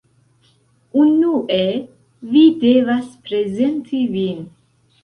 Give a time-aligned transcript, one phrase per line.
[1.01, 1.67] Unue,
[2.31, 4.47] vi devas prezenti vin